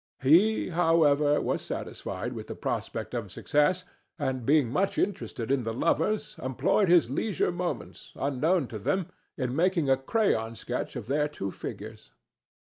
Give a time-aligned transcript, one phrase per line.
[0.23, 3.83] He, however, was satisfied with the prospect of success,
[4.17, 9.55] and, being much interested in the lovers, employed his leisure moments, unknown to them, in
[9.55, 12.09] making a crayon sketch of their two figures.